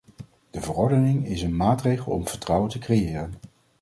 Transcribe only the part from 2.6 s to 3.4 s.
te creëren.